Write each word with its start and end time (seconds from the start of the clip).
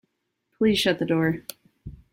Please 0.57 0.79
shut 0.79 0.97
the 0.97 1.05
door. 1.05 1.43